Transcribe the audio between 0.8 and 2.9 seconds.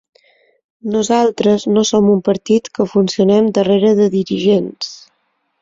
Nosaltres no som un partit que